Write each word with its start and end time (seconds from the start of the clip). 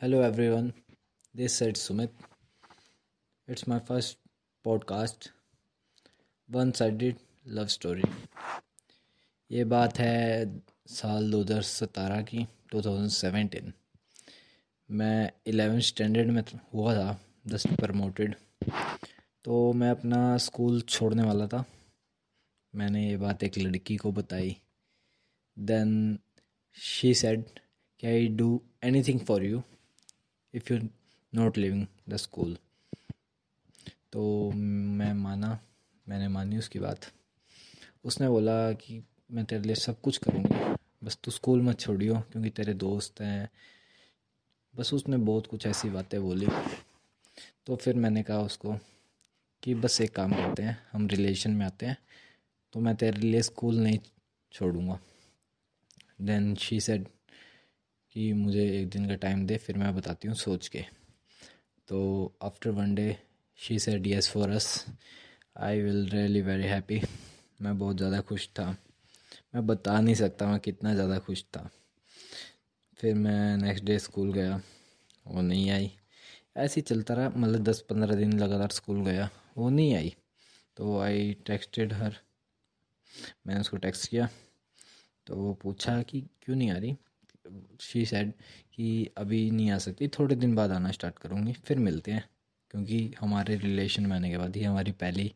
Hello 0.00 0.20
everyone, 0.20 0.74
this 1.34 1.54
said 1.54 1.76
Sumit. 1.76 2.10
It's 3.48 3.66
my 3.66 3.78
first 3.80 4.16
podcast, 4.64 5.28
one 6.48 6.70
sided 6.70 7.16
love 7.56 7.66
story 7.74 8.02
ये 9.50 9.64
बात 9.64 9.98
है 9.98 10.44
साल 10.94 11.30
दो 11.30 11.40
हज़ार 11.42 11.62
सतारह 11.62 12.20
की 12.22 12.46
2017 12.74 13.72
मैं 14.88 15.30
इलेवेंथ 15.46 15.80
स्टैंडर्ड 15.90 16.30
में 16.30 16.42
हुआ 16.74 16.94
था 16.94 17.18
जस्ट 17.46 17.68
प्रमोटेड 17.80 18.34
तो 19.44 19.72
मैं 19.72 19.90
अपना 19.90 20.36
स्कूल 20.46 20.80
छोड़ने 20.80 21.22
वाला 21.22 21.46
था। 21.46 21.64
मैंने 22.74 23.06
ये 23.08 23.16
बात 23.16 23.44
एक 23.44 23.58
लड़की 23.58 23.96
को 23.96 24.12
बताई। 24.12 24.56
देन 25.56 26.18
शी 26.76 27.14
सेड 27.22 27.44
कि 28.00 28.06
I 28.06 28.28
do 28.42 28.60
anything 28.84 29.20
for 29.30 29.44
you 29.44 29.62
if 30.56 30.72
you 30.72 30.88
not 31.34 31.58
living 31.58 31.86
the 32.08 32.16
school 32.16 32.58
तो 34.12 34.50
मैं 34.52 35.12
माना, 35.12 35.60
मैंने 36.08 36.28
मानी 36.28 36.58
उसकी 36.58 36.78
बात। 36.78 37.12
उसने 38.04 38.28
बोला 38.28 38.72
कि 38.72 39.02
मैं 39.30 39.44
तेरे 39.44 39.62
लिए 39.62 39.74
सब 39.74 40.00
कुछ 40.00 40.16
करूँगी। 40.16 40.76
बस 41.04 41.18
तू 41.24 41.30
स्कूल 41.30 41.62
मत 41.62 41.80
छोड़ियो, 41.80 42.14
क्योंकि 42.14 42.50
तेरे 42.50 42.74
दोस्त 42.74 43.20
हैं। 43.20 43.50
बस 44.76 44.94
उसने 44.94 45.16
बहुत 45.16 45.46
कुछ 45.46 45.66
ऐसी 45.66 45.90
बातें 45.90 46.22
बोली। 46.22 46.46
तो 47.66 47.76
फिर 47.76 47.94
मैंने 47.94 48.22
कहा 48.22 48.40
उसको 48.40 48.78
कि 49.62 49.74
बस 49.74 50.00
एक 50.00 50.14
काम 50.14 50.32
करते 50.32 50.62
हैं, 50.62 50.86
हम 50.92 51.06
रिलेशन 51.06 51.50
में 51.50 51.66
आते 51.66 51.86
हैं। 51.86 51.98
तो 52.72 52.80
मैं 52.80 52.96
तेरे 52.96 53.18
लिए 53.18 53.42
स्कूल 53.42 53.76
नहीं 53.76 53.98
छोड़ूँगा। 54.52 54.98
देन 56.20 56.54
शी 56.54 56.80
सेड 56.80 57.08
कि 58.16 58.32
मुझे 58.32 58.62
एक 58.78 58.88
दिन 58.88 59.08
का 59.08 59.14
टाइम 59.14 59.44
दे, 59.46 59.56
फिर 59.56 59.76
मैं 59.78 59.94
बताती 59.94 60.28
हूँ 60.28 60.36
सोच 60.36 60.68
के। 60.68 60.84
तो 61.88 61.98
after 62.42 62.70
one 62.70 62.94
day 62.94 63.16
she 63.58 63.78
said 63.78 64.06
yes 64.06 64.28
for 64.30 64.50
us 64.50 64.86
I 65.56 65.80
will 65.80 66.08
really 66.08 66.40
very 66.42 66.66
happy 66.66 67.00
मैं 67.62 67.76
बहुत 67.78 67.96
ज़्यादा 67.96 68.20
खुश 68.20 68.48
था। 68.48 68.66
मैं 69.54 69.66
बता 69.66 70.00
नहीं 70.00 70.14
सकता, 70.14 70.46
मैं 70.46 70.58
कितना 70.60 70.94
ज़्यादा 70.94 71.18
खुश 71.18 71.44
था। 71.56 71.68
फिर 72.98 73.14
मैं 73.14 73.56
नेक्स्ट 73.56 73.84
डे 73.84 73.98
स्कूल 73.98 74.32
गया। 74.32 74.60
वो 75.26 75.42
नहीं 75.42 75.70
आई। 75.70 75.92
ऐसे 76.56 76.80
ही 76.80 76.82
चलता 76.82 77.14
रहा। 77.14 77.28
मतलब 77.28 77.62
दस 77.62 77.80
पंद्रह 77.80 78.14
दिन 78.14 78.38
लगातार 78.40 78.70
स्कूल 78.70 79.04
गया। 79.04 79.30
वो 79.56 79.68
नहीं 79.70 79.94
आई। 79.94 80.14
तो 80.76 80.98
आई 81.00 81.32
टेक्सटेड 81.46 81.92
हर 81.92 82.16
मैंने 83.46 83.60
उसको 83.60 83.76
टेक्स्ट 83.76 84.10
किया। 84.10 84.28
तो 85.26 85.36
वो 85.36 85.54
पूछा 85.54 86.02
कि 86.02 86.28
क्यों 86.42 86.56
नहीं 86.56 86.70
आ 86.70 86.78
रही? 86.78 86.96
शी 87.80 88.06
सेड 88.06 88.32
कि 88.74 89.10
अभी 89.16 89.50
नहीं 89.50 89.70
आ 89.70 89.78
सकती, 89.78 90.08
थोड़े 90.08 90.34
दिन 90.34 90.54
बाद 90.54 90.70
आना 90.70 90.90
स्टार्ट 90.90 91.18
करूँगी, 91.18 91.52
फिर 91.52 91.78
मिलते 91.78 92.12
हैं। 92.12 92.28
क्योंकि 92.70 93.14
हमारे 93.20 93.56
रिलेशन 93.56 94.06
में 94.06 94.16
आने 94.16 94.30
के 94.30 94.38
बाद 94.38 94.56
ही 94.56 94.62
हमारी 94.62 94.92
पहली 94.92 95.32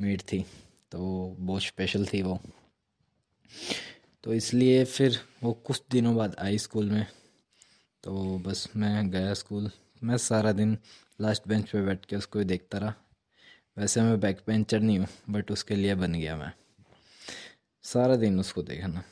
मीट 0.00 0.20
थी 0.20 0.44
तो 0.92 1.36
बहुत 1.38 1.62
स्पेशल 1.62 2.06
थी 2.06 2.22
वो। 2.22 2.38
तो 4.24 4.34
इसलिए 4.34 4.84
फिर 4.84 5.18
वो 5.42 5.52
कुछ 5.52 5.82
दिनों 5.90 6.16
बाद 6.16 6.36
आई 6.38 6.58
स्कूल 6.58 6.90
में। 6.90 7.06
तो 8.04 8.38
बस 8.38 8.68
मैं 8.76 9.10
गया 9.10 9.34
स्कूल 9.34 9.70
मैं 10.02 10.16
सारा 10.16 10.52
दिन 10.52 10.78
लास्ट 11.20 11.48
बेंच 11.48 11.70
पे 11.70 11.82
बैठ 11.82 12.04
के 12.04 12.16
उसको 12.16 12.44
देखता 12.44 12.78
रहा। 12.78 12.94
वैसे 13.78 14.02
मैं 14.02 14.20
बैक 14.20 14.40
बेंचर 14.46 14.80
नहीं 14.80 14.98
हूँ 14.98 15.08
बट 15.30 15.50
उसके 15.50 15.74
लिए 15.74 15.94
बन 15.94 16.12
गया 16.12 16.36
मैं। 16.36 16.52
सारा 17.84 18.16
दिन 18.16 18.40
उसको 18.40 18.62
देखना 18.62 19.02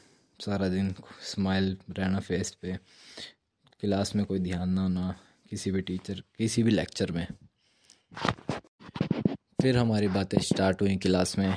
सारा 0.45 0.69
दिन 0.69 0.95
स्माइल 1.23 1.79
रहना 1.91 2.21
फेस 2.21 2.55
पे। 2.63 2.79
क्लास 3.81 4.17
में 4.17 4.27
कोई 4.27 4.39
ध्यान 4.39 4.71
ना 4.71 4.83
होना, 4.83 5.19
किसी 5.51 5.71
भी 5.71 5.81
टीचर 5.81 6.23
किसी 6.39 6.63
भी 6.63 6.71
लेक्चर 6.71 7.13
में। 7.13 7.27
फिर 9.63 9.77
हमारी 9.77 10.09
बातें 10.09 10.39
स्टार्ट 10.39 10.83
हुई 10.83 10.97
क्लास 10.97 11.39
में। 11.39 11.57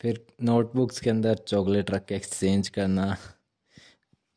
फिर 0.00 0.26
नोटबुक्स 0.42 1.00
के 1.00 1.10
अंदर 1.10 1.34
चॉकलेट 1.34 1.90
रख 1.90 2.04
के 2.04 2.14
एक्सचेंज 2.14 2.68
करना। 2.68 3.16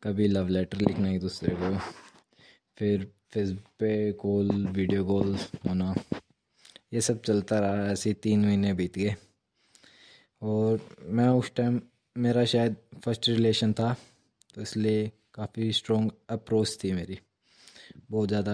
कभी 0.03 0.27
लव 0.27 0.47
लेटर 0.47 0.77
लिखना 0.77 1.09
एक 1.09 1.19
दूसरे 1.19 1.55
को। 1.59 1.77
फिर 2.77 3.11
फेसबुक 3.31 3.65
पे 3.79 4.11
कॉल 4.11 4.67
वीडियो 4.67 5.05
कॉल 5.05 5.35
होना। 5.35 5.95
ये 6.93 7.01
सब 7.01 7.21
चलता 7.21 7.59
रहा 7.59 7.91
ऐसे 7.91 8.13
तीन 8.13 8.45
महीने 8.45 8.73
बीत 8.73 8.97
गए। 8.97 9.15
और 10.41 10.95
मैं 11.01 11.29
उस 11.29 11.55
टाइम 11.55 11.81
मेरा 12.15 12.43
शायद 12.45 12.75
फ़र्स्ट 13.03 13.27
रिलेशन 13.29 13.71
था 13.73 13.95
तो 14.55 14.61
इसलिए 14.61 15.11
काफ़ी 15.33 15.71
स्ट्रॉन्ग 15.73 16.11
अप्रोच 16.29 16.77
थी 16.83 16.91
मेरी। 16.93 17.17
बहुत 18.11 18.29
ज़्यादा 18.29 18.53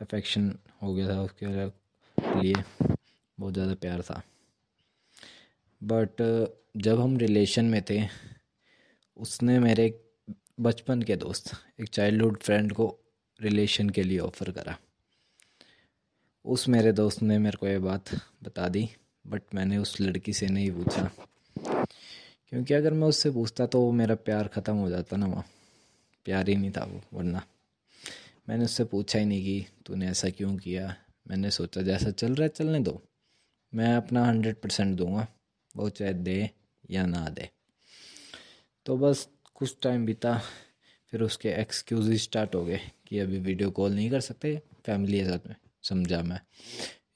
अफेक्शन 0.00 0.48
हो 0.82 0.94
गया 0.94 1.08
था 1.08 1.20
उसके 1.22 1.46
लिए, 2.40 2.54
बहुत 3.38 3.52
ज़्यादा 3.54 3.74
प्यार 3.74 4.02
था। 4.02 4.22
बट 5.80 6.22
जब 6.76 7.00
हम 7.00 7.16
रिलेशन 7.18 7.64
में 7.64 7.80
थे, 7.90 8.00
उसने 9.16 9.58
मेरे 9.58 9.88
बचपन 10.60 11.02
के 11.02 11.16
दोस्त, 11.16 11.52
एक 11.80 11.88
चाइल्डहुड 11.88 12.38
फ्रेंड 12.38 12.72
को 12.72 12.88
रिलेशन 13.40 13.90
के 13.90 14.02
लिए 14.02 14.18
ऑफ़र 14.18 14.50
करा। 14.50 14.76
उस 16.44 16.68
मेरे 16.68 16.92
दोस्त 16.94 17.22
ने 17.22 17.38
मेरे 17.38 17.56
को 17.56 17.66
ये 17.66 17.78
बात 17.80 18.14
बता 18.44 18.68
दी 18.68 18.88
बट 19.24 19.54
मैंने 19.54 19.78
उस 19.78 20.00
लड़की 20.00 20.32
से 20.32 20.46
नहीं 20.48 20.70
पूछा। 20.72 21.10
क्योंकि 22.52 22.74
अगर 22.74 22.92
मैं 22.92 23.08
उससे 23.08 23.30
पूछता 23.30 23.66
तो 23.66 23.90
मेरा 23.92 24.14
प्यार 24.14 24.48
ख़त्म 24.48 24.74
हो 24.74 24.88
जाता 24.90 25.16
ना 25.16 25.26
वहाँ। 25.26 25.44
प्यार 26.26 26.48
ही 26.48 26.54
नहीं 26.56 26.70
था 26.70 26.84
वो, 26.84 27.00
वरना। 27.12 27.42
मैंने 28.48 28.64
उससे 28.64 28.84
पूछा 28.84 29.18
ही 29.18 29.24
नहीं 29.24 29.42
कि 29.42 29.66
तूने 29.86 30.08
ऐसा 30.08 30.28
क्यों 30.30 30.56
किया? 30.56 30.94
मैंने 31.28 31.50
सोचा, 31.50 31.82
जैसा 31.82 32.10
चल 32.10 32.34
रहा 32.34 32.42
है, 32.42 32.48
चलने 32.48 32.80
दो। 32.80 33.00
मैं 33.72 33.94
अपना 33.96 34.24
हंड्रेड 34.26 34.56
परसेंट 34.56 34.96
दूँगा, 34.96 35.26
वो 35.76 35.88
चाहे 35.88 36.12
दे 36.14 36.50
या 36.90 37.06
ना 37.06 37.28
दे। 37.28 37.48
तो 38.86 38.96
बस 38.96 39.28
कुछ 39.54 39.76
टाइम 39.82 40.06
बीता, 40.06 40.40
फिर 41.12 41.22
उसके 41.22 41.48
एक्सक्यूज 41.50 42.12
स्टार्ट 42.14 42.54
हो 42.54 42.64
गए 42.64 42.80
कि 43.06 43.18
अभी 43.18 43.38
वीडियो 43.38 43.70
कॉल 43.70 43.94
नहीं 43.94 44.10
कर 44.10 44.20
सकते 44.20 44.60
फैमिली 44.86 45.20
के 45.20 45.24
साथ 45.24 45.46
में, 45.48 45.56
समझा 45.82 46.22
मैं। 46.22 46.40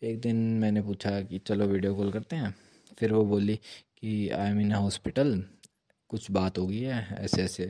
एक 0.03 0.21
दिन 0.21 0.37
मैंने 0.59 0.83
पूछा 0.83 1.21
कि 1.21 1.39
चलो 1.39 1.67
वीडियो 1.67 1.95
कॉल 1.95 2.13
करते 2.13 2.37
हैं, 2.37 2.55
फिर 2.99 3.13
वो 3.13 3.25
बोली 3.25 3.59
कि 4.03 4.29
आई 4.31 4.51
एम 4.51 4.61
इन 4.61 4.73
हॉस्पिटल 4.73 5.43
कुछ 6.11 6.31
बात 6.31 6.59
हो 6.59 6.67
गई 6.67 6.81
है, 6.81 7.07
ऐसे 7.15 7.43
ऐसे। 7.43 7.67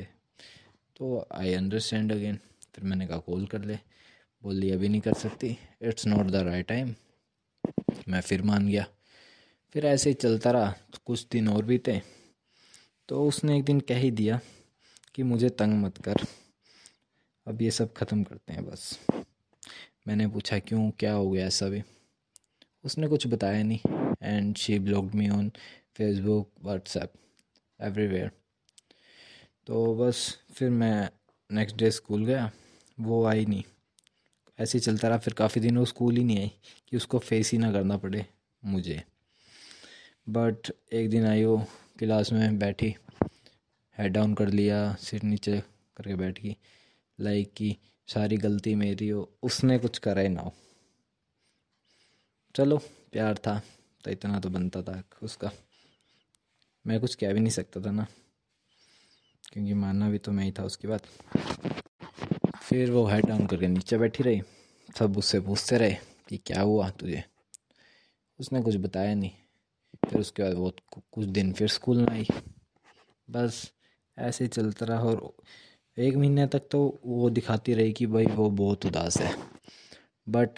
तो 0.96 1.26
आई 1.32 1.52
अंडरस्टैंड 1.54 2.12
अगेन 2.12 2.38
फिर 2.74 2.84
मैंने 2.84 3.06
कहा, 3.06 3.18
कॉल 3.18 3.46
कर 3.46 3.64
ले। 3.64 3.78
बोली, 4.42 4.70
अभी 4.70 4.88
नहीं 4.88 5.00
कर 5.00 5.14
सकती। 5.14 5.56
It's 5.82 6.06
not 6.06 6.26
the 6.26 6.36
right 6.36 6.66
time 6.66 6.94
मैं 8.08 8.20
फिर 8.20 8.42
मान 8.42 8.68
गया। 8.68 8.86
फिर 9.74 9.86
ऐसे 9.86 10.10
ही 10.10 10.14
चलता 10.14 10.50
रहा। 10.50 10.74
कुछ 11.06 11.26
दिन 11.32 11.48
और 11.48 11.64
भी 11.64 11.78
थे 11.78 11.98
तो 13.08 13.26
उसने 13.28 13.56
एक 13.58 13.64
दिन 13.64 13.80
कह 13.80 13.98
ही 13.98 14.10
दिया 14.10 14.38
कि 15.14 15.22
मुझे 15.22 15.48
तंग 15.50 15.82
मत 15.82 15.98
कर। 15.98 16.24
अब 17.46 17.62
ये 17.62 17.70
सब 17.70 17.92
ख़त्म 17.92 18.22
करते 18.22 18.52
हैं 18.52 18.64
बस। 18.66 18.98
मैंने 20.08 20.26
पूछा, 20.28 20.58
क्यों? 20.58 20.90
क्या 20.90 21.12
हो 21.12 21.30
गया 21.30 21.46
ऐसा 21.46 21.68
भी? 21.68 21.82
उसने 22.84 23.08
कुछ 23.08 23.26
बताया 23.26 23.62
नहीं। 23.62 23.78
And 24.22 24.56
she 24.56 24.78
blogged 24.78 25.14
me 25.14 25.28
on 25.28 25.50
Facebook 25.96 26.52
WhatsApp 26.62 27.12
everywhere 27.80 28.30
तो 29.66 29.94
बस 29.94 30.38
फिर 30.52 30.70
मैं 30.70 31.10
नेक्स्ट 31.50 31.76
डे 31.76 31.90
स्कूल 31.90 32.24
गया, 32.24 32.50
वो 33.00 33.24
आई 33.24 33.46
नहीं। 33.46 33.62
ऐसे 34.58 34.78
ही 34.78 34.84
चलता 34.84 35.08
रहा, 35.08 35.18
फिर 35.18 35.34
काफ़ी 35.34 35.60
दिन 35.60 35.78
वो 35.78 35.84
स्कूल 35.84 36.16
ही 36.16 36.24
नहीं 36.24 36.38
आई, 36.38 36.52
कि 36.88 36.96
उसको 36.96 37.18
फेस 37.18 37.52
ही 37.52 37.58
ना 37.58 37.72
करना 37.72 37.96
पड़े 37.96 38.26
मुझे। 38.64 39.02
बट 40.28 40.72
एक 40.92 41.10
दिन 41.10 41.26
आई 41.26 41.44
वो 41.44 41.56
क्लास 41.98 42.32
में 42.32 42.58
बैठी 42.58 42.94
हेड 43.98 44.12
डाउन 44.12 44.34
कर 44.34 44.48
लिया, 44.48 44.94
सिर 44.94 45.22
नीचे 45.22 45.60
करके 45.96 46.14
बैठ 46.14 46.40
गई 46.42 46.56
लाइक 47.20 47.52
कि 47.56 47.76
सारी 48.08 48.36
गलती 48.36 48.74
मेरी 48.74 49.08
हो, 49.08 49.32
उसने 49.42 49.78
कुछ 49.78 49.98
करा 49.98 50.22
ही 50.22 50.28
ना 50.28 50.40
हो। 50.40 50.54
चलो, 52.54 52.78
प्यार 53.12 53.38
था 53.38 53.62
तो 54.04 54.10
इतना 54.10 54.40
तो 54.40 54.48
बनता 54.48 54.82
था 54.82 55.02
उसका। 55.22 55.50
मैं 56.86 57.00
कुछ 57.00 57.14
कह 57.14 57.32
भी 57.32 57.40
नहीं 57.40 57.50
सकता 57.50 57.80
था 57.80 57.90
ना। 57.90 58.06
क्योंकि 59.52 59.74
मानना 59.74 60.10
भी 60.10 60.18
तो 60.18 60.32
मैं 60.32 60.44
ही 60.44 60.52
था 60.52 60.64
उसकी 60.64 60.88
बात 60.88 61.02
फिर 62.62 62.90
वो 62.90 63.06
हेड 63.06 63.26
डाउन 63.26 63.46
करके 63.46 63.68
नीचे 63.68 63.98
बैठी 63.98 64.22
रही। 64.22 64.42
सब 64.98 65.18
उससे 65.18 65.40
पूछते 65.40 65.78
रहे 65.78 65.96
कि 66.28 66.38
क्या 66.38 66.62
हुआ 66.62 66.90
तुझे? 66.90 67.24
उसने 68.38 68.62
कुछ 68.62 68.76
बताया 68.76 69.14
नहीं। 69.14 69.30
फिर 70.08 70.20
उसके 70.20 70.42
बाद 70.42 70.52
वो 70.52 70.72
कुछ 71.12 71.26
दिन 71.26 71.52
फिर 71.52 71.68
स्कूल 71.68 71.96
में 71.96 72.08
आई। 72.08 72.26
बस 73.30 73.72
ऐसे 74.18 74.44
ही 74.44 74.48
चलता 74.48 74.86
रहा 74.86 75.00
और 75.00 75.36
एक 75.98 76.16
महीने 76.16 76.46
तक 76.46 76.62
तो 76.70 77.00
वो 77.06 77.30
दिखाती 77.30 77.74
रही 77.74 77.92
कि 77.92 78.06
भाई 78.06 78.26
वो 78.26 78.50
बहुत 78.50 78.86
उदास 78.86 79.16
है। 79.16 79.34
बट 80.28 80.50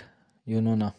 यू 0.49 0.61
नो 0.61 0.75
ना 0.75 0.93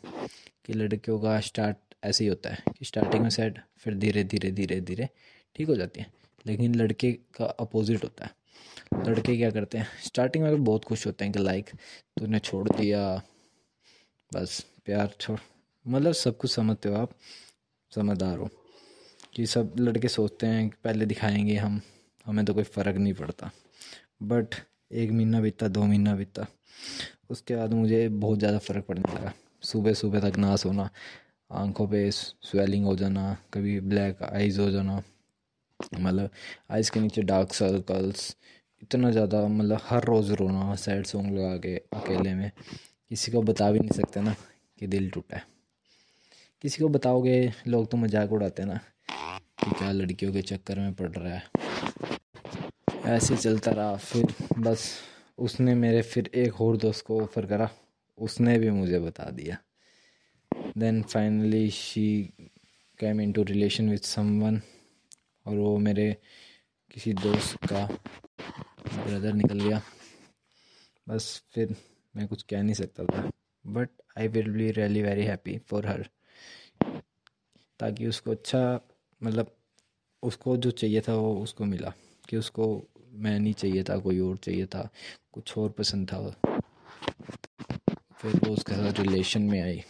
कि 0.65 0.73
लड़कियों 0.73 1.19
का 1.19 1.39
स्टार्ट 1.39 1.77
ऐसे 2.03 2.23
ही 2.23 2.29
होता 2.29 2.50
है 2.50 2.57
कि 2.79 2.85
स्टार्टिंग 2.85 3.23
में 3.23 3.29
सैड 3.29 3.59
फिर 3.77 3.94
धीरे 3.94 4.23
धीरे 4.23 4.51
धीरे 4.51 4.79
धीरे 4.81 5.09
ठीक 5.55 5.67
हो 5.67 5.75
जाती 5.75 6.01
है। 6.01 6.07
लेकिन 6.45 6.75
लड़के 6.75 7.11
का 7.11 7.45
अपोजिट 7.45 8.03
होता 8.03 8.25
है। 8.25 8.31
लड़के 9.07 9.38
क्या 9.38 9.50
करते 9.51 9.77
हैं? 9.77 9.88
स्टार्टिंग 10.05 10.44
में 10.44 10.51
तो 10.57 10.63
बहुत 10.63 10.85
खुश 10.85 11.05
होते 11.07 11.25
हैं 11.25 11.33
कि 11.33 11.39
लाइक 11.39 11.69
तूने 12.19 12.39
छोड़ 12.39 12.67
दिया, 12.69 13.21
बस, 14.31 14.65
प्यार 14.85 15.13
छोड़। 15.19 15.39
मतलब 15.85 16.13
सब 16.13 16.38
कुछ 16.38 16.51
समझते 16.51 16.89
हो 16.89 16.95
आप, 16.95 17.15
समझदार 17.91 18.38
हो। 18.38 18.49
कि 19.35 19.45
सब 19.45 19.75
लड़के 19.79 20.07
सोचते 20.07 20.47
हैं 20.47 20.69
कि 20.69 20.75
पहले 20.83 21.06
दिखाएँगे 21.06 21.56
हम, 21.56 21.81
हमें 22.25 22.45
तो 22.45 22.53
कोई 22.53 22.63
फ़र्क 22.63 22.97
नहीं 22.97 23.13
पड़ता। 23.13 23.51
बट 24.23 24.56
एक 24.91 25.11
महीना 25.11 25.41
बीता 25.41 25.67
दो 25.67 25.83
महीना 25.83 26.15
बीता 26.15 26.45
उसके 27.29 27.56
बाद 27.56 27.73
मुझे 27.73 28.07
बहुत 28.09 28.39
ज़्यादा 28.39 28.57
फ़र्क 28.57 28.85
पड़ने 28.85 29.13
लगा। 29.15 29.33
सुबह 29.63 29.94
सुबह 29.94 30.29
तक 30.29 30.38
ना 30.38 30.56
सोना 30.56 30.89
आँखों 31.51 31.88
पे 31.88 32.10
स्वेलिंग 32.12 32.86
हो 32.86 32.95
जाना, 32.95 33.36
कभी 33.54 33.80
ब्लैक 33.81 34.24
आइज़ 34.24 34.60
हो 34.62 34.69
जाना 34.72 35.01
मतलब 35.94 36.30
आइज़ 36.72 36.92
के 36.92 37.00
नीचे 37.00 37.22
डार्क 37.24 37.54
सर्कल्स 37.54 38.36
इतना 38.81 39.12
ज़्यादा 39.12 39.45
मतलब 39.48 39.80
हर 39.84 40.04
रोज़ 40.06 40.31
रोना 40.34 40.75
सैड 40.75 41.06
सॉन्ग 41.06 41.38
लगा 41.38 41.56
के 41.57 41.75
अकेले 41.94 42.34
में। 42.34 42.51
किसी 43.12 43.31
को 43.31 43.42
बता 43.42 43.72
भी 43.72 43.80
नहीं 43.80 43.92
सकते 43.92 44.22
ना 44.22 44.36
कि 44.80 44.88
दिल 44.88 45.10
टूटा 45.10 45.38
है। 45.38 45.44
किसी 46.63 46.81
को 46.81 46.90
बताओगे, 46.90 47.51
लोग 47.68 47.90
तो 47.92 47.98
मज़ाक 47.98 48.31
उड़ाते 48.31 48.62
हैं 48.62 48.69
ना 48.69 48.80
कि 49.60 49.72
क्या 49.72 49.92
लड़कियों 49.92 50.34
के 50.34 50.42
चक्कर 50.42 50.80
में 50.80 50.94
पड़ 50.94 51.10
रहा 51.10 51.34
है। 51.34 51.44
ऐसे 53.06 53.36
चलता 53.38 53.72
रहा, 53.72 53.95
फिर 53.95 54.34
बस 54.60 54.90
उसने 55.38 55.75
मेरे, 55.75 56.01
फिर 56.01 56.30
एक 56.36 56.62
और 56.62 56.78
दोस्त 56.78 57.06
को 57.06 57.22
ऑफ़र 57.22 57.45
करा, 57.45 57.69
उसने 58.18 58.57
भी 58.60 58.69
मुझे 58.72 59.00
बता 59.00 59.30
दिया। 59.31 59.57
Then 60.77 61.01
finally 61.03 61.69
she 61.71 62.07
came 62.99 63.21
into 63.33 63.43
relation 63.43 63.89
with 63.89 64.05
someone 64.05 64.61
और 65.45 65.57
वो 65.57 65.77
मेरे 65.77 66.05
किसी 66.91 67.13
दोस्त 67.13 67.65
का 67.65 67.85
ब्रदर 67.85 69.33
निकल 69.33 69.59
गया। 69.59 69.81
बस 71.07 71.43
फिर 71.53 71.75
मैं 72.15 72.27
कुछ 72.27 72.43
कह 72.43 72.63
नहीं 72.63 72.73
सकता 72.73 73.05
था 73.05 73.29
but 73.65 73.89
I 74.17 74.27
will 74.27 74.49
be 74.51 74.71
really 74.71 75.01
very 75.01 75.23
happy 75.25 75.57
for 75.69 75.87
her 75.87 76.07
ताकि 77.79 78.07
उसको 78.07 78.31
अच्छा 78.31 78.79
मतलब 79.21 79.55
उसको 80.23 80.55
जो 80.57 80.71
चाहिए 80.71 81.01
था 81.07 81.13
वो 81.15 81.33
उसको 81.43 81.65
मिला, 81.65 81.93
कि 82.29 82.37
उसको 82.37 82.65
मैं 83.13 83.39
नहीं 83.39 83.53
चाहिए 83.53 83.83
था, 83.83 83.97
कोई 83.97 84.19
और 84.19 84.37
चाहिए 84.37 84.65
था, 84.65 84.89
कुछ 85.33 85.57
और 85.57 85.69
पसंद 85.69 86.07
था 86.11 86.19
फिर 88.17 88.35
वो 88.43 88.53
उसके 88.53 88.73
साथ 88.73 88.99
रिलेशन 88.99 89.41
में 89.41 89.61
आई। 89.61 89.83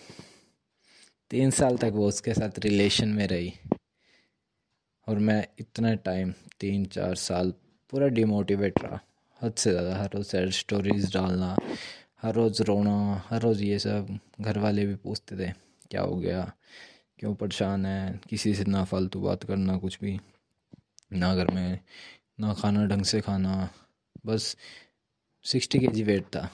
तीन 1.33 1.49
साल 1.49 1.77
तक 1.77 1.91
वो 1.93 2.07
उसके 2.07 2.33
साथ 2.33 2.59
रिलेशन 2.59 3.09
में 3.09 3.27
रही। 3.27 3.53
और 5.07 5.19
मैं 5.19 5.47
इतना 5.59 5.93
टाइम 5.95 6.33
तीन, 6.59 6.85
चार 6.85 7.15
साल 7.15 7.53
पूरा 7.91 8.07
डिमोटिवेट 8.07 8.79
रहा। 8.83 8.99
हद 9.41 9.53
से 9.53 9.71
ज़्यादा 9.71 9.95
हर 9.97 10.09
रोज़ 10.15 10.27
सैड 10.27 10.49
स्टोरीज 10.49 11.13
डालना, 11.13 11.57
हर 12.21 12.33
रोज़ 12.33 12.61
रोना, 12.63 13.23
हर 13.29 13.41
रोज़ 13.41 13.63
ये 13.63 13.79
सब 13.79 14.19
घर 14.41 14.59
वाले 14.59 14.85
भी 14.85 14.95
पूछते 14.95 15.37
थे, 15.37 15.51
क्या 15.91 16.01
हो 16.01 16.15
गया? 16.15 16.51
क्यों 17.19 17.35
परेशान 17.35 17.85
है? 17.85 18.19
किसी 18.29 18.55
से 18.55 18.63
ना 18.63 18.83
फालतू 18.83 19.21
बात 19.21 19.43
करना, 19.43 19.77
कुछ 19.77 19.99
भी। 20.01 20.19
ना 21.13 21.35
घर 21.35 21.51
में, 21.51 21.79
ना 22.39 22.53
खाना, 22.53 22.85
ढंग 22.85 23.03
से 23.03 23.21
खाना। 23.21 23.69
बस 24.25 24.55
सिक्सटी 25.45 25.79
के 25.79 25.87
जी 25.87 26.03
वेट 26.03 26.25
था। 26.25 26.49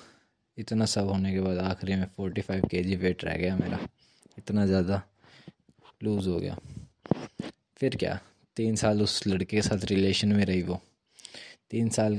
इतना 0.57 0.85
सब 0.85 1.07
होने 1.07 1.33
के 1.33 1.41
बाद 1.41 1.57
आखिरी 1.57 1.95
में 1.95 2.07
फोर्टी 2.17 2.41
फाइव 2.41 2.67
के 2.67 2.83
जी 2.83 2.95
वेट 2.95 3.23
रह 3.23 3.37
गया 3.37 3.55
मेरा। 3.57 3.87
इतना 4.39 4.65
ज़्यादा 4.65 5.01
लूज़ 6.03 6.29
हो 6.29 6.39
गया। 6.39 6.57
फिर 7.77 7.95
क्या? 7.95 8.19
तीन 8.57 8.75
साल 8.75 9.01
उस 9.01 9.25
लड़के 9.27 9.45
के 9.45 9.61
साथ 9.61 9.85
रिलेशन 9.85 10.33
में 10.33 10.43
रही 10.45 10.61
वो। 10.61 10.79
तीन 11.69 11.89
साल 11.89 12.15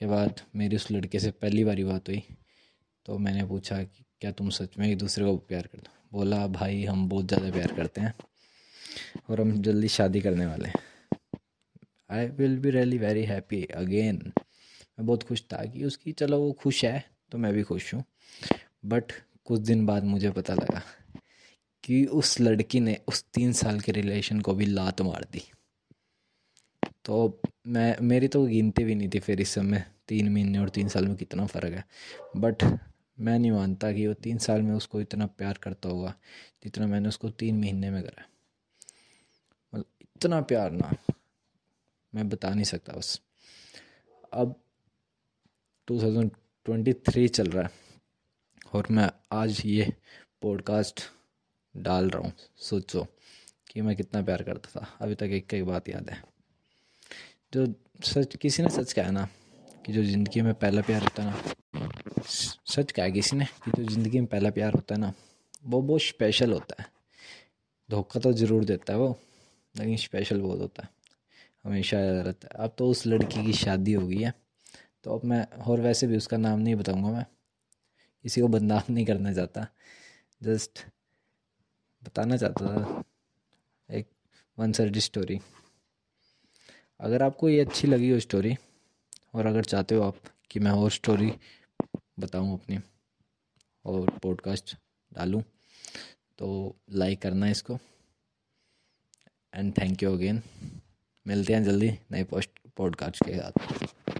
के 0.00 0.06
बाद 0.06 0.40
मेरी 0.56 0.76
उस 0.76 0.90
लड़के 0.90 1.18
से 1.18 1.30
पहली 1.32 1.64
बारी 1.64 1.84
बात 1.84 2.08
हुई। 2.08 2.22
तो 3.06 3.18
मैंने 3.18 3.44
पूछा 3.46 3.82
कि 3.82 4.04
क्या 4.20 4.30
तुम 4.32 4.50
सच 4.50 4.78
में 4.78 4.88
एक 4.88 4.96
दूसरे 4.98 5.24
को 5.24 5.36
प्यार 5.38 5.62
करते 5.62 5.88
हो? 5.88 5.94
बोला, 6.12 6.46
भाई, 6.48 6.84
हम 6.84 7.08
बहुत 7.08 7.28
ज़्यादा 7.28 7.50
प्यार 7.50 7.72
करते 7.76 8.00
हैं 8.00 8.14
और 9.30 9.40
हम 9.40 9.60
जल्दी 9.62 9.88
शादी 9.88 10.20
करने 10.20 10.46
वाले 10.46 10.68
हैं। 10.68 10.84
I 12.10 12.26
will 12.28 12.58
be 12.58 12.70
really 12.70 12.98
very 12.98 13.24
happy 13.24 13.62
again 13.76 14.22
मैं 14.98 15.06
बहुत 15.06 15.22
खुश 15.22 15.42
था 15.42 15.64
कि 15.64 15.84
उसकी, 15.84 16.12
चलो, 16.12 16.38
वो 16.40 16.52
खुश 16.52 16.84
है 16.84 17.04
तो 17.32 17.38
मैं 17.38 17.52
भी 17.52 17.62
खुश 17.62 17.92
हूँ। 17.94 18.04
बट 18.86 19.12
कुछ 19.44 19.60
दिन 19.60 19.84
बाद 19.86 20.04
मुझे 20.04 20.30
पता 20.30 20.54
लगा 20.54 20.82
कि 21.86 22.06
उस 22.06 22.40
लड़की 22.40 22.80
ने 22.80 23.00
उस 23.08 23.24
तीन 23.34 23.52
साल 23.52 23.80
के 23.80 23.92
रिलेशन 23.92 24.40
को 24.40 24.54
भी 24.54 24.66
लात 24.66 25.00
मार 25.00 25.24
दी। 25.32 25.42
तो 27.04 27.40
मैं, 27.66 27.96
मेरी 28.00 28.28
तो 28.28 28.46
गिनती 28.46 28.84
भी 28.84 28.94
नहीं 28.94 29.08
थी 29.08 29.18
फिर 29.18 29.40
इस 29.40 29.48
समय, 29.48 29.84
तीन 30.08 30.28
महीने 30.28 30.58
और 30.58 30.68
तीन 30.68 30.88
साल 30.88 31.06
में 31.06 31.16
कितना 31.16 31.46
फ़र्क 31.46 31.72
है। 31.72 31.84
बट 32.36 32.62
मैं 33.20 33.38
नहीं 33.38 33.50
मानता 33.50 33.92
कि 33.92 34.06
वो 34.06 34.14
तीन 34.14 34.38
साल 34.38 34.62
में 34.62 34.74
उसको 34.74 35.00
इतना 35.00 35.26
प्यार 35.26 35.58
करता 35.62 35.88
होगा 35.88 36.14
जितना 36.64 36.86
मैंने 36.86 37.08
उसको 37.08 37.30
तीन 37.30 37.60
महीने 37.60 37.90
में 37.90 38.02
करा 38.02 38.26
मतलब 39.74 39.84
इतना 40.00 40.40
प्यार 40.40 40.70
ना, 40.70 40.94
मैं 42.14 42.28
बता 42.28 42.50
नहीं 42.50 42.64
सकता 42.64 42.92
बस। 42.92 43.20
अब 44.32 44.60
2023 45.90 47.28
चल 47.28 47.50
रहा 47.50 47.64
है 47.64 47.70
और 48.74 48.86
मैं 48.90 49.10
आज 49.32 49.62
ये 49.64 49.92
पॉडकास्ट 50.42 51.00
डाल 51.76 52.08
रहा 52.10 52.22
हूँ। 52.22 52.32
सोचो 52.58 53.06
कि 53.70 53.80
मैं 53.80 53.96
कितना 53.96 54.22
प्यार 54.22 54.42
करता 54.42 54.70
था। 54.70 54.86
अभी 55.00 55.14
तक 55.14 55.30
एक 55.32 55.54
एक 55.54 55.64
बात 55.64 55.88
याद 55.88 56.10
है। 56.10 56.22
जो 57.54 57.66
सच, 58.04 58.36
किसी 58.36 58.62
ने 58.62 58.68
सच 58.68 58.92
कहा 58.92 59.10
ना 59.10 59.28
कि 59.86 59.92
जो 59.92 60.02
ज़िंदगी 60.02 60.40
में 60.40 60.54
पहला 60.54 60.82
प्यार 60.82 61.02
होता 61.02 61.22
है 61.22 61.30
ना, 61.30 61.90
सच 62.66 62.92
कहा 62.92 63.08
किसी 63.08 63.36
ने 63.36 63.44
कि 63.64 63.70
जो 63.70 63.84
ज़िंदगी 63.84 64.20
में 64.20 64.26
पहला 64.26 64.50
प्यार 64.50 64.72
होता 64.72 64.94
है 64.94 65.00
ना, 65.00 65.12
वो 65.66 65.80
बहुत 65.82 66.02
स्पेशल 66.02 66.52
होता 66.52 66.82
है। 66.82 66.88
धोखा 67.88 68.20
तो 68.20 68.32
ज़रूर 68.32 68.64
देता 68.64 68.92
है 68.92 68.98
वो, 68.98 69.16
लेकिन 69.74 69.96
स्पेशल 69.96 70.40
बहुत 70.40 70.60
होता 70.60 70.82
है। 70.82 70.88
हमेशा 71.64 71.98
याद 71.98 72.26
रहता 72.26 72.48
है। 72.48 72.64
अब 72.64 72.74
तो 72.78 72.88
उस 72.88 73.06
लड़की 73.06 73.44
की 73.44 73.52
शादी 73.52 73.92
हो 73.92 74.06
गई 74.06 74.20
है। 74.20 74.32
तो 75.04 75.18
अब 75.18 75.24
मैं, 75.24 75.46
और 75.46 75.80
वैसे 75.80 76.06
भी 76.06 76.16
उसका 76.16 76.36
नाम 76.36 76.58
नहीं 76.58 76.74
बताऊँगा 76.74 77.10
मैं। 77.10 77.24
किसी 78.24 78.40
को 78.40 78.48
बदनाम 78.48 78.92
नहीं 78.94 79.06
करना 79.06 79.32
चाहता। 79.32 79.66
जस्ट 80.42 80.84
बताना 82.06 82.36
चाहता 82.36 82.66
था। 82.66 83.02
एक 83.90 84.08
वन 84.58 84.72
साइड 84.72 84.98
स्टोरी। 84.98 85.38
अगर 87.00 87.22
आपको 87.22 87.48
ये 87.48 87.60
अच्छी 87.60 87.86
लगी 87.86 88.10
हो 88.10 88.20
स्टोरी, 88.20 88.54
और 89.34 89.46
अगर 89.46 89.64
चाहते 89.64 89.94
हो 89.94 90.02
आप 90.02 90.20
कि 90.50 90.60
मैं 90.60 90.70
और 90.70 90.90
स्टोरी 90.90 91.32
बताऊँ 92.20 92.52
अपनी, 92.54 92.78
और 93.84 94.10
पॉडकास्ट 94.10 94.76
डालूं 95.12 95.42
तो 96.38 96.76
लाइक 96.90 97.22
करना 97.22 97.48
इसको। 97.48 97.78
एंड 99.54 99.72
थैंक 99.78 100.02
यू 100.02 100.12
अगेन 100.12 100.42
मिलते 101.26 101.54
हैं 101.54 101.64
जल्दी 101.64 101.90
नए 102.12 102.24
पोस्ट, 102.24 102.50
पॉडकास्ट 102.76 103.24
के 103.24 103.36
साथ। 103.36 103.85